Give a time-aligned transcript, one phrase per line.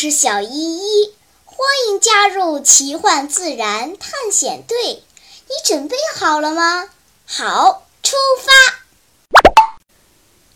[0.00, 1.12] 是小依依，
[1.44, 5.02] 欢迎加入奇幻自然探险队。
[5.48, 6.88] 你准备好了吗？
[7.26, 9.42] 好，出发！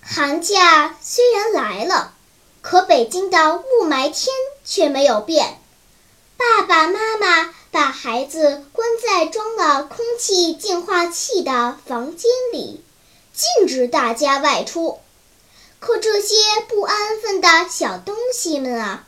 [0.01, 2.15] 寒假虽然来了，
[2.61, 4.33] 可北京的雾霾天
[4.65, 5.59] 却没有变。
[6.37, 12.85] 爸爸妈妈把孩子关在装了空气净化器的房间里，
[13.35, 15.01] 禁止大家外出。
[15.81, 16.37] 可这些
[16.69, 19.05] 不安分的小东西们啊，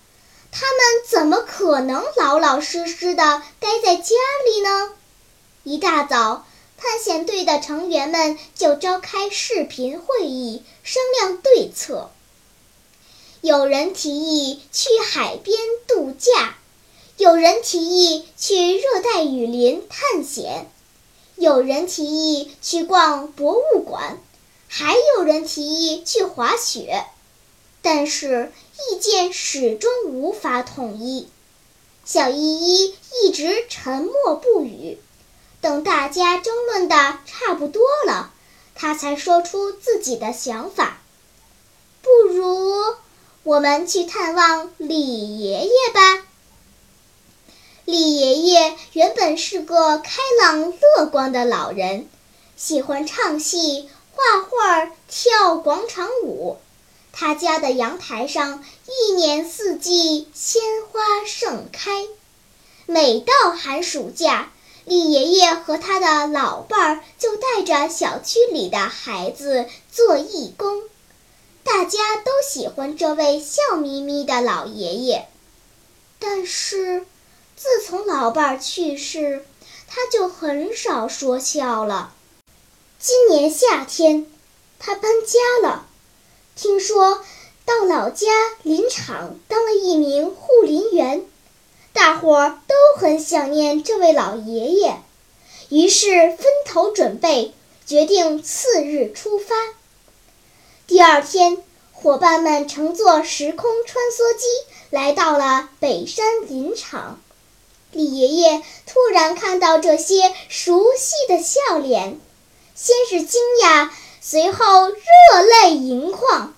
[0.57, 4.15] 他们怎么可能老老实实的待在家
[4.47, 4.93] 里呢？
[5.65, 6.47] 一大早，
[6.77, 12.13] 探险队的成员们就召开视频会议，商量对策。
[13.41, 15.59] 有人提议去海边
[15.89, 16.57] 度假，
[17.17, 20.71] 有人提议去热带雨林探险，
[21.35, 24.21] 有人提议去逛博物馆。
[24.69, 27.05] 还有人提议去滑雪，
[27.83, 31.29] 但是意见始终无法统一。
[32.05, 34.99] 小依依一直沉默不语，
[35.61, 38.33] 等大家争论的差不多了，
[38.75, 40.99] 她才说出自己的想法
[42.03, 42.95] ：“不如
[43.43, 46.27] 我们去探望李爷爷吧。”
[47.87, 52.09] 李爷爷原本是个开朗乐观的老人，
[52.57, 53.89] 喜欢唱戏。
[54.17, 56.57] 画画、跳广场舞，
[57.17, 62.09] 他家的阳台上一年四季鲜花盛开。
[62.87, 64.51] 每到寒暑假，
[64.85, 70.83] 李爷爷和他的老伴儿就带着小区里的孩子做义工。
[71.63, 75.29] 大家都喜欢这位笑眯眯的老爷爷。
[76.19, 77.07] 但是，
[77.57, 79.47] 自从老伴儿去世，
[79.87, 82.13] 他就很少说笑了。
[82.99, 84.27] 今年夏天，
[84.81, 85.87] 他搬家了。
[86.57, 87.21] 听说
[87.65, 88.29] 到老家
[88.63, 91.25] 林场当了一名护林员，
[91.93, 95.01] 大伙儿都很想念这位老爷爷，
[95.69, 97.53] 于是分头准备，
[97.85, 99.55] 决定次日出发。
[100.87, 101.59] 第二天，
[101.93, 104.47] 伙伴们乘坐时空穿梭机
[104.91, 107.21] 来到了北山林场。
[107.91, 112.21] 李爷爷突然看到这些熟悉的笑脸。
[112.77, 113.89] 先是惊讶，
[114.27, 116.55] 随后热泪盈眶，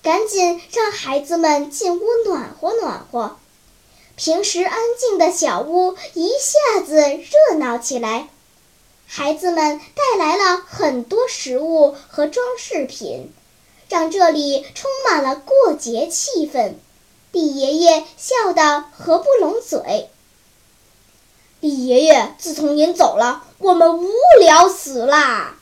[0.00, 3.36] 赶紧让孩子们进屋暖和暖和。
[4.14, 8.28] 平时安静的小屋一下子热闹起来，
[9.08, 13.32] 孩子们带来了很多食物和装饰品，
[13.88, 16.74] 让这里充满了过节气氛。
[17.32, 20.08] 李爷爷笑得合不拢嘴。
[21.58, 25.56] 李爷爷，自从您走了，我们无聊死啦！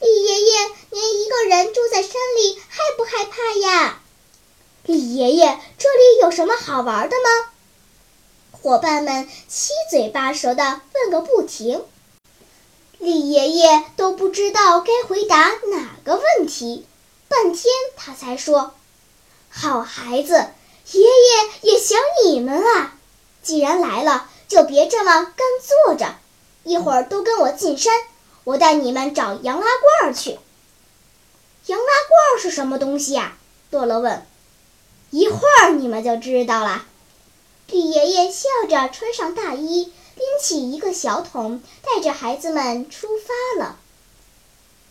[0.00, 4.00] 李爷爷，您一个人住在山里，害不害怕呀？
[4.84, 7.50] 李爷爷，这里有什么好玩的吗？
[8.50, 11.84] 伙伴们七嘴八舌的问个不停。
[12.98, 16.86] 李爷爷都不知道该回答哪个问题，
[17.28, 17.64] 半天
[17.96, 18.74] 他才说
[19.50, 20.46] ：“好孩子，
[20.92, 22.94] 爷爷也想你们啊！
[23.42, 25.34] 既然来了。”就别这么干
[25.86, 26.16] 坐着，
[26.62, 27.90] 一会儿都跟我进山，
[28.44, 29.66] 我带你们找杨拉
[30.00, 30.38] 罐去。
[31.64, 33.38] 杨拉罐是什么东西呀？
[33.70, 34.26] 多乐问。
[35.12, 36.86] 一会儿你们就知道了。
[37.68, 43.76] 李爷爷笑着穿上大衣，拎起一个小桶，带着孩子们出发了。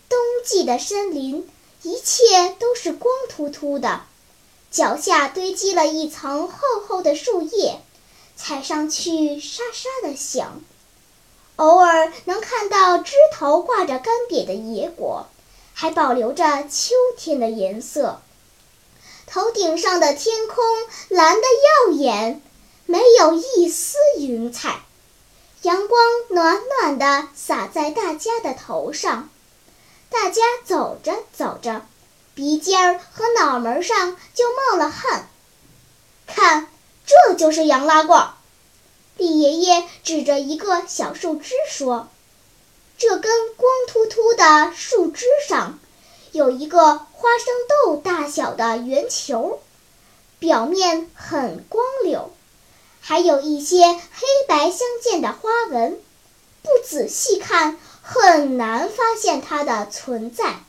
[0.07, 1.49] 冬季的森林，
[1.81, 4.03] 一切都是光秃秃的，
[4.69, 6.57] 脚下堆积了一层厚
[6.87, 7.79] 厚的树叶。
[8.35, 10.61] 踩上去沙沙的响，
[11.55, 15.27] 偶尔能看到枝头挂着干瘪的野果，
[15.73, 18.21] 还保留着秋天的颜色。
[19.33, 20.57] 头顶上的天空
[21.07, 22.41] 蓝得耀眼，
[22.85, 24.81] 没有一丝云彩，
[25.61, 29.29] 阳光暖暖的洒在大家的头上。
[30.09, 31.85] 大家走着走着，
[32.35, 35.29] 鼻尖儿和脑门上就冒了汗。
[36.27, 36.67] 看。
[37.03, 38.35] 这就是杨拉罐，
[39.17, 42.07] 李爷爷指着一个小树枝说
[42.97, 45.79] ：“这根光秃秃的树枝上，
[46.31, 47.53] 有一个花生
[47.85, 49.59] 豆大小的圆球，
[50.39, 52.31] 表面很光溜，
[52.99, 53.99] 还有一些黑
[54.47, 55.99] 白相间的花纹，
[56.61, 60.61] 不仔细看很难发现它的存在。”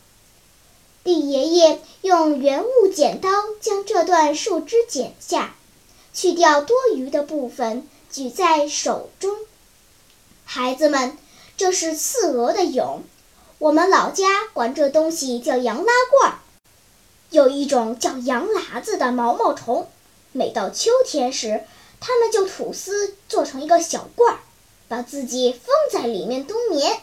[1.05, 3.29] 李爷爷用圆物剪刀
[3.61, 5.55] 将这段树枝剪下。
[6.15, 9.35] 去掉多余的部分，举在手中。
[10.45, 11.17] 孩子们，
[11.57, 13.03] 这是刺鹅的蛹，
[13.63, 16.39] 我们老家管这东西叫羊拉罐儿。
[17.31, 19.89] 有一种叫羊喇子的毛毛虫，
[20.33, 21.63] 每到秋天时，
[22.01, 24.39] 它们就吐丝做成一个小罐儿，
[24.89, 27.03] 把自己封在里面冬眠。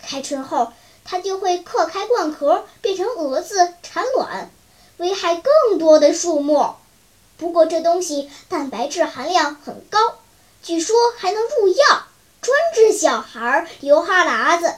[0.00, 0.72] 开春后，
[1.04, 4.52] 它就会破开罐壳，变成蛾子产卵，
[4.98, 6.74] 危害更多的树木。
[7.36, 9.98] 不过这东西蛋白质含量很高，
[10.62, 12.04] 据说还能入药，
[12.40, 14.72] 专治小孩流哈喇子。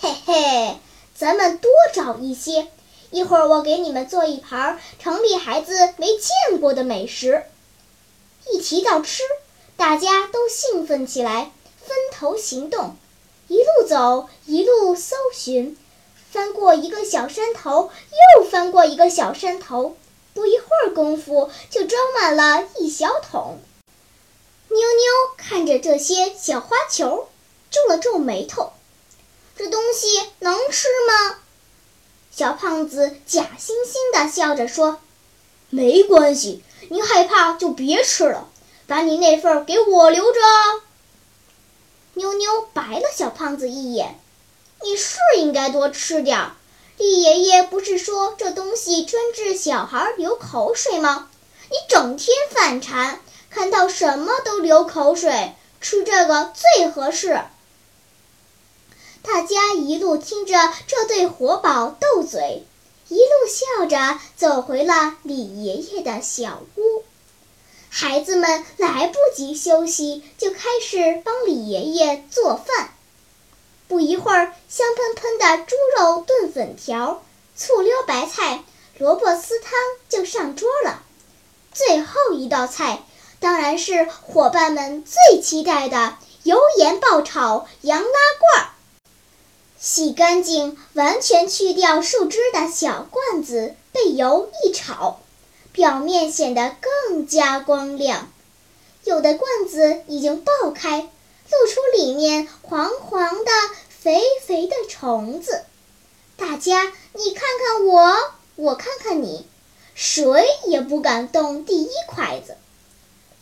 [0.00, 0.76] 嘿嘿，
[1.14, 2.66] 咱们多找一些，
[3.10, 7.44] 一会儿我给你们做一盘城里孩子没见过的美食。
[8.50, 9.22] 一提到吃，
[9.76, 12.96] 大家都兴奋起来，分头行动。
[13.46, 15.78] 一路走，一路搜寻，
[16.30, 17.90] 翻过一个小山头，
[18.36, 19.96] 又翻过一个小山头，
[20.34, 23.60] 不一会儿功夫就装满了一小桶。
[24.68, 27.28] 妞妞看着这些小花球，
[27.70, 28.72] 皱了皱眉头
[29.56, 30.06] ：“这东西
[30.40, 31.38] 能吃吗？”
[32.30, 35.00] 小胖子假惺惺地笑着说
[35.70, 38.48] ：“没关系，你害怕就别吃了，
[38.88, 40.40] 把你那份给我留着。”
[42.14, 44.18] 妞妞白了小胖子一眼
[44.82, 46.52] ：“你是应该多吃点儿。
[46.96, 51.28] 李爷爷不是说这东西专治小孩流口水吗？
[51.70, 53.20] 你整天犯馋，
[53.50, 57.40] 看到什么都流口水，吃这个最合适。”
[59.24, 60.54] 大家一路听着
[60.86, 62.62] 这对活宝斗嘴，
[63.08, 67.02] 一路笑着走回了李爷爷的小屋。
[67.88, 72.90] 孩子们来不及休息，就开始帮李爷爷做饭。
[73.88, 77.22] 不一会儿，香喷喷的猪肉炖粉条、
[77.56, 78.62] 醋溜白菜、
[78.98, 79.72] 萝卜丝汤
[80.10, 81.02] 就上桌了。
[81.72, 83.02] 最后一道菜，
[83.40, 88.73] 当然是伙伴们最期待的油盐爆炒羊拉罐儿。
[89.84, 95.20] 洗干净、完全去掉树枝的小罐子，被油一炒。
[95.72, 98.32] 表面显得更加光亮，
[99.04, 103.50] 有的罐子已经爆开，露出里面黄黄的、
[103.90, 105.64] 肥肥的虫子。
[106.38, 108.14] 大家，你看看我，
[108.56, 109.46] 我看看你，
[109.94, 112.56] 谁也不敢动第一筷子。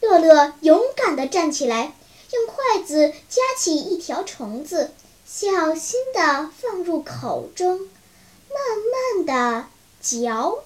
[0.00, 1.94] 乐乐勇敢地站起来，
[2.32, 4.90] 用筷子夹起一条虫子，
[5.34, 9.66] 小心地放入口中，慢慢地
[9.98, 10.62] 嚼。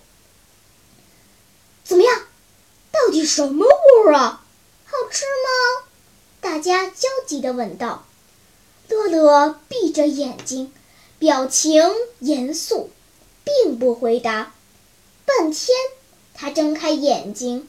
[1.84, 2.22] 怎么样？
[2.90, 4.44] 到底什么味儿啊？
[4.84, 5.86] 好吃吗？
[6.40, 8.06] 大家焦急地问道。
[8.88, 10.72] 乐乐闭着眼睛，
[11.20, 11.88] 表情
[12.19, 12.90] 严肃，
[13.44, 14.52] 并不回答。
[15.24, 15.76] 半天，
[16.34, 17.69] 他睁开眼睛，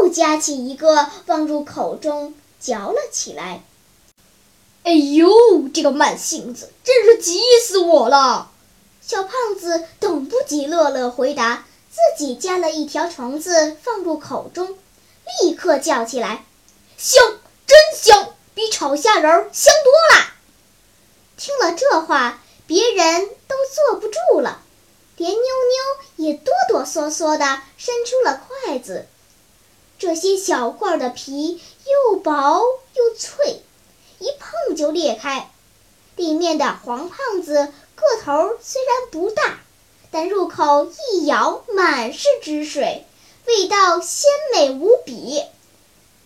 [0.00, 3.62] 又夹起一个放入口中嚼了起来。
[4.84, 8.50] 哎呦，这个慢性子真是急死我了！
[9.00, 11.64] 小胖子等不及乐乐回答。
[11.92, 14.78] 自己夹了一条虫子放入口中，
[15.42, 16.46] 立刻叫起来
[16.96, 17.22] ：“香，
[17.66, 20.32] 真香，比炒虾仁香多了！”
[21.36, 23.56] 听了这话，别人都
[23.90, 24.62] 坐不住了，
[25.18, 29.06] 连妞妞也哆哆嗦嗦地伸出了筷子。
[29.98, 32.62] 这些小罐的皮又薄
[32.94, 33.62] 又脆，
[34.22, 35.50] 一碰就裂开。
[36.16, 39.58] 里面的黄胖子个头虽然不大。
[40.14, 43.06] 但入口一咬，满是汁水，
[43.46, 45.42] 味道鲜美无比。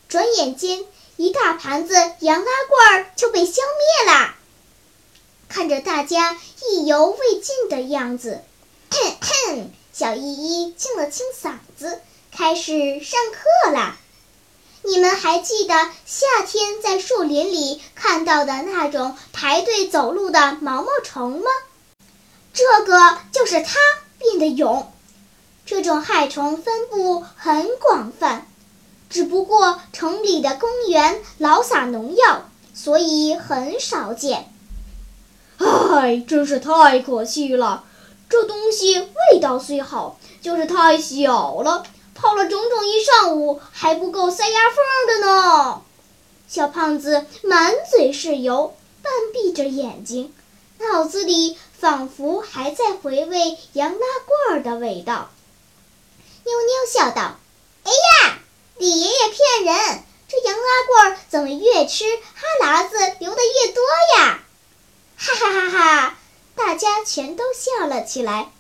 [0.08, 0.84] 转眼间，
[1.16, 4.34] 一大盘子羊拉罐儿就被消灭了。
[5.48, 6.36] 看着大家
[6.68, 8.42] 意犹未尽的样子，
[8.90, 12.00] 咳咳小依依清了清嗓子，
[12.32, 13.96] 开始上课啦。
[14.86, 15.74] 你们还记得
[16.04, 21.50] 夏天在树林里看到的那种排队走路的毛毛虫吗？
[22.54, 23.80] 这个就是它
[24.18, 24.92] 变的蛹。
[25.64, 28.46] 这种害虫分布很广泛，
[29.10, 34.52] 只不过城里的公园老撒农药，所以很少见。
[35.58, 37.82] 唉，真是太可惜了！
[38.28, 41.82] 这东西味道虽好，就是太小了，
[42.16, 45.82] 泡了整整一上午还不够塞牙缝的呢。
[46.48, 50.34] 小胖子满嘴是油，半闭着眼睛，
[50.78, 51.56] 脑子里。
[51.78, 55.30] 仿佛还在回味羊拉罐儿的味道。
[56.42, 57.36] 妞妞笑道
[57.84, 58.38] ：“哎呀，
[58.78, 60.02] 李爷爷骗人！
[60.26, 63.82] 这羊拉罐儿怎么越吃哈喇子流的越多
[64.16, 64.40] 呀？”
[65.18, 66.18] 哈哈哈哈！
[66.54, 68.50] 大家全都笑了起来。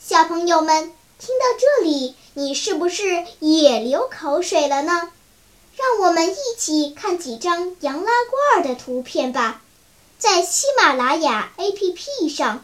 [0.00, 5.08] 小朋友们，听到这里，你是不是也流口水了呢？
[5.74, 9.62] 让我们一起看几张羊拉罐儿的图片吧。
[10.18, 12.62] 在喜马拉雅 APP 上，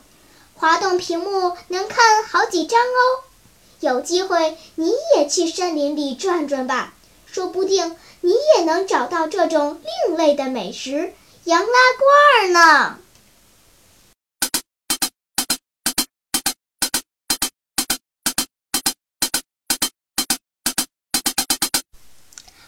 [0.55, 3.25] 滑动屏幕能看好几张哦。
[3.81, 6.93] 有机会你也去森林里转转吧，
[7.25, 11.15] 说不定你也能找到这种另类的美食——
[11.45, 11.69] 洋拉
[12.43, 12.99] 罐呢。